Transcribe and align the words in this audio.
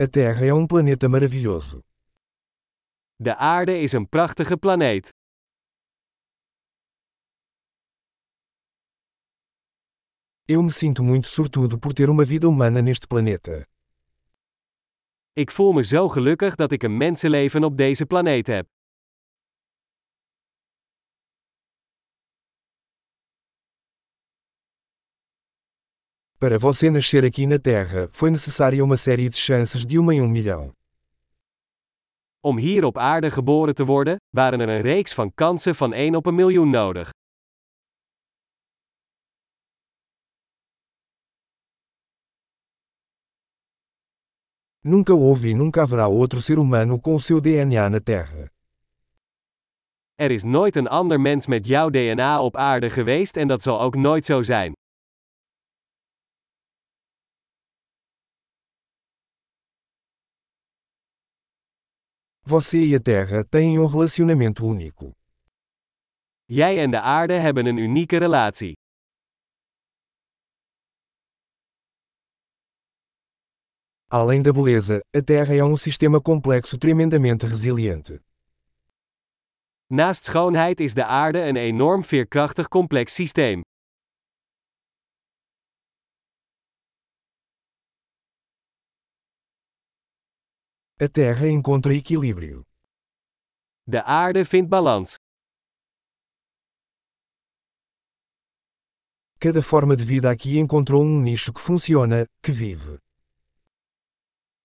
A 0.00 0.06
Terra 0.06 0.46
é 0.46 0.54
um 0.54 0.64
planeta 0.64 1.08
maravilhoso. 1.08 1.84
De 3.16 3.34
aarde 3.36 3.80
is 3.82 3.92
een 3.92 4.08
prachtige 4.08 4.56
planeet. 4.56 5.08
Eu 10.44 10.62
me 10.62 10.70
sinto 10.70 11.02
muito 11.02 11.26
sortudo 11.26 11.78
por 11.78 11.92
ter 11.92 12.08
uma 12.08 12.24
vida 12.24 12.46
humana 12.46 12.80
neste 12.80 13.08
planeta. 13.08 13.66
Ik 15.32 15.50
voel 15.50 15.72
me 15.72 15.84
zo 15.84 16.08
gelukkig 16.08 16.54
dat 16.54 16.72
ik 16.72 16.82
een 16.82 16.96
mensenleven 16.96 17.64
op 17.64 17.76
deze 17.76 18.06
planeet 18.06 18.46
heb. 18.46 18.77
Para 26.40 26.56
você 26.56 26.88
nascer 26.88 27.24
aqui 27.24 27.48
na 27.48 27.58
Terra, 27.58 28.08
foi 28.12 28.30
necessária 28.30 28.84
uma 28.84 28.96
série 28.96 29.28
de 29.28 29.36
chances 29.36 29.84
de 29.84 29.98
uma 29.98 30.14
em 30.14 30.22
um 30.22 30.28
milhão. 30.28 30.72
Om 32.40 32.58
hier 32.58 32.84
op 32.84 32.96
aarde 32.96 33.30
geboren 33.30 33.74
te 33.74 33.84
worden, 33.84 34.16
waren 34.30 34.60
er 34.60 34.68
een 34.68 34.80
reeks 34.80 35.14
van 35.14 35.34
kansen 35.34 35.74
van 35.74 35.92
1 35.92 36.14
op 36.14 36.26
een 36.26 36.34
miljoen 36.34 36.70
nodig. 36.70 37.10
Nunca 44.80 45.12
houve 45.12 45.48
e 45.48 45.54
nunca 45.54 45.80
haverá 45.80 46.04
outro 46.04 46.40
ser 46.40 46.58
humano 46.58 47.00
com 47.00 47.14
o 47.14 47.20
seu 47.20 47.40
DNA 47.40 47.88
na 47.88 48.00
Terra. 48.00 48.48
Er 50.14 50.30
is 50.30 50.44
nooit 50.44 50.76
een 50.76 50.88
ander 50.88 51.20
mens 51.20 51.46
met 51.46 51.66
jouw 51.66 51.90
DNA 51.90 52.42
op 52.42 52.56
aarde 52.56 52.90
geweest 52.90 53.36
en 53.36 53.48
dat 53.48 53.62
zal 53.62 53.80
ook 53.80 53.96
nooit 53.96 54.24
zo 54.24 54.42
zijn. 54.42 54.77
Você 62.50 62.78
e 62.78 62.94
a 62.94 62.98
Terra 62.98 63.44
têm 63.44 63.78
um 63.78 63.84
relacionamento 63.84 64.64
único. 64.64 65.12
Jij 66.46 66.78
en 66.78 66.90
de 66.90 67.00
aarde 67.00 67.34
hebben 67.34 67.66
een 67.66 67.76
unieke 67.76 68.16
relatie. 68.16 68.72
Além 74.06 74.42
da 74.42 74.52
beleza, 74.52 75.00
a 75.16 75.22
Terra 75.22 75.54
é 75.54 75.62
um 75.62 75.76
sistema 75.76 76.20
complexo 76.20 76.78
tremendamente 76.78 77.46
resiliente. 77.46 78.22
Naast 79.86 80.24
schoonheid 80.24 80.80
is 80.80 80.94
de 80.94 81.04
aarde 81.04 81.40
een 81.40 81.56
enorm 81.56 82.04
veerkrachtig 82.04 82.68
complex 82.68 83.14
systeem. 83.14 83.62
A 91.00 91.08
Terra 91.08 91.46
encontra 91.46 91.94
equilíbrio. 91.94 92.66
De 93.86 93.98
aarde 93.98 94.42
vindt 94.42 94.68
balans. 94.68 95.14
Cada 99.38 99.62
forma 99.62 99.94
de 99.94 100.04
vida 100.04 100.28
aqui 100.28 100.58
encontrou 100.58 101.04
um 101.04 101.20
nicho 101.20 101.52
que 101.52 101.60
funciona, 101.60 102.26
que 102.42 102.50
vive. 102.50 102.98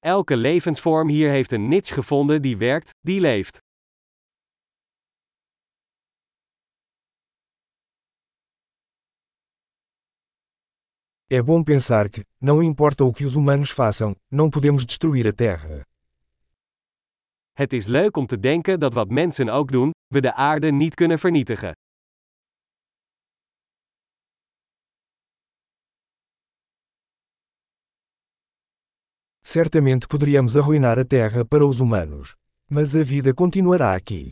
Elke 0.01 0.35
levensvorm 0.35 1.07
hier 1.07 1.29
heeft 1.29 1.51
een 1.51 1.67
niche 1.67 1.93
gevonden 1.93 2.41
die 2.41 2.57
werkt, 2.57 2.89
die 3.05 3.19
leeft. 3.19 3.57
É 11.29 11.43
bom 11.43 11.63
pensar 11.63 12.09
que, 12.09 12.25
não 12.41 12.63
importa 12.63 13.03
o 13.03 13.13
que 13.13 13.23
os 13.23 13.35
humanos 13.35 13.69
façam, 13.69 14.15
não 14.31 14.49
podemos 14.49 14.83
destruir 14.83 15.27
a 15.27 15.31
Terra. 15.31 15.85
Het 17.53 17.73
is 17.73 17.85
leuk 17.85 18.17
om 18.17 18.25
te 18.25 18.39
denken 18.39 18.79
dat 18.79 18.93
wat 18.93 19.09
mensen 19.09 19.49
ook 19.49 19.71
doen, 19.71 19.91
we 20.07 20.21
de 20.21 20.33
aarde 20.33 20.71
niet 20.71 20.95
kunnen 20.95 21.19
vernietigen. 21.19 21.71
Certamente 29.41 30.07
poderíamos 30.07 30.55
arruinar 30.55 30.97
a 30.97 31.05
Terra 31.05 31.45
para 31.45 31.65
os 31.65 31.79
humanos. 31.79 32.33
Mas 32.69 32.95
a 32.95 33.03
vida 33.03 33.33
continuará 33.33 33.93
aqui. 33.93 34.29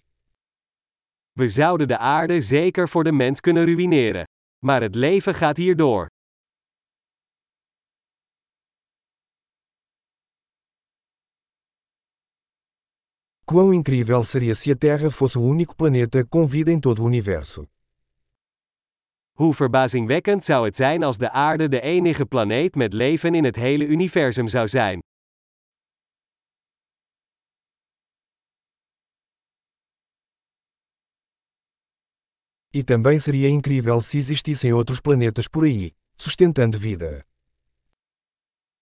We 1.31 1.49
zouden 1.49 1.87
de 1.87 1.97
aarde 1.97 2.41
zeker 2.41 2.89
voor 2.89 3.03
de 3.03 3.11
mens 3.11 3.39
kunnen 3.39 3.65
ruïneren. 3.65 4.23
Maar 4.65 4.81
het 4.81 4.95
leven 4.95 5.33
gaat 5.33 5.57
hier 5.57 5.75
door. 5.75 6.07
Quão 13.51 13.73
incrível 13.73 14.23
seria 14.23 14.55
se 14.55 14.71
a 14.71 14.75
Terra 14.77 15.11
fosse 15.11 15.37
o 15.37 15.41
único 15.41 15.75
planeta 15.75 16.23
com 16.23 16.47
vida 16.47 16.71
em 16.71 16.79
todo 16.79 17.01
o 17.01 17.05
universo. 17.05 17.67
Hoe 19.33 19.53
verbazingwekkend 19.53 20.43
zou 20.43 20.65
het 20.65 20.75
zijn 20.75 21.03
als 21.03 21.17
de 21.17 21.31
aarde 21.31 21.67
de 21.67 21.81
enige 21.81 22.25
planeet 22.25 22.75
met 22.75 22.93
leven 22.93 23.35
in 23.35 23.43
het 23.43 23.55
hele 23.55 23.85
universum 23.85 24.47
zou 24.47 24.67
zijn. 24.67 24.99
E 32.73 32.83
também 32.83 33.19
seria 33.19 33.49
incrível 33.49 34.01
se 34.01 34.17
existissem 34.17 34.71
outros 34.71 35.01
planetas 35.01 35.47
por 35.47 35.63
aí, 35.63 35.93
sustentando 36.15 36.77
vida. 36.77 37.30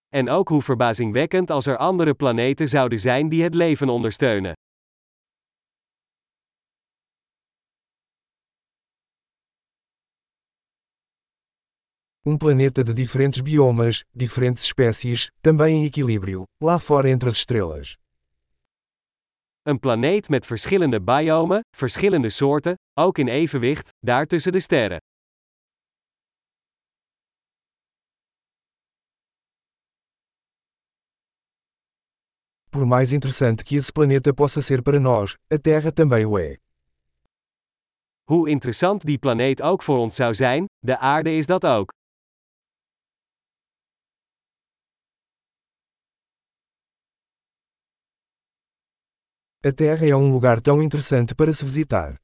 En 0.10 0.30
ook 0.30 0.50
hoe 0.50 0.62
verbazingwekkend 0.62 1.50
als 1.50 1.66
er 1.66 1.78
andere 1.78 2.14
planeten 2.14 2.68
zouden 2.68 3.00
zijn 3.00 3.30
die 3.30 3.44
het 3.44 3.54
leven 3.54 3.90
ondersteunen. 3.90 4.54
Um 12.22 12.38
planeta 12.38 12.84
de 12.84 12.94
diferentes 12.94 13.42
biomas, 13.42 14.04
diferentes 14.12 14.64
espécies, 14.64 15.32
também 15.42 15.76
em 15.76 15.86
equilíbrio, 15.86 16.44
lá 16.58 16.80
fora 16.80 17.10
entre 17.10 17.30
as 17.30 17.36
estrelas. 17.36 17.98
Een 19.62 19.80
planeet 19.80 20.30
met 20.30 20.46
verschillende 20.46 21.02
biomen, 21.02 21.62
verschillende 21.78 22.30
soorten, 22.30 22.74
ook 22.94 23.18
in 23.18 23.28
evenwicht, 23.28 23.90
daar 24.00 24.26
tussen 24.26 24.52
de 24.52 24.60
sterren. 24.60 25.00
Por 32.72 32.86
mais 32.86 33.12
interessante 33.14 33.64
que 33.64 33.76
esse 33.76 33.92
planeta 33.92 34.32
possa 34.32 34.62
ser 34.62 34.84
para 34.84 35.00
nós, 35.00 35.36
a 35.52 35.58
Terra 35.58 35.92
também 35.92 36.26
o 36.26 36.38
é. 36.38 36.58
Hoe 38.30 38.50
interessant 38.50 39.06
die 39.06 39.18
planeet 39.18 39.62
ook 39.62 39.84
voor 39.84 39.98
ons 39.98 40.16
zou 40.16 40.34
zijn, 40.34 40.66
de 40.80 40.98
aarde 40.98 41.36
is 41.36 41.46
dat 41.46 41.66
ook. 41.66 41.92
A 49.66 49.72
Terra 49.72 50.06
é 50.06 50.16
um 50.16 50.32
lugar 50.32 50.62
tão 50.62 50.82
interessante 50.82 51.36
para 51.36 51.54
se 51.54 51.66
visitar. 51.66 52.16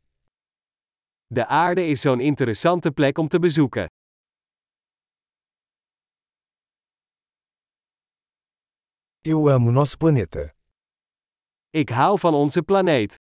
De 1.27 1.45
aarde 1.47 1.87
is 1.87 2.01
zo'n 2.01 2.19
interessante 2.19 2.91
plek 2.91 3.17
om 3.17 3.27
te 3.27 3.39
bezoeken. 3.39 3.87
Eu 9.27 9.49
amo 9.49 9.71
nosso 9.71 9.97
planeta. 9.97 10.53
Ik 11.71 11.89
hou 11.89 12.19
van 12.19 12.33
onze 12.33 12.61
planeet. 12.61 13.24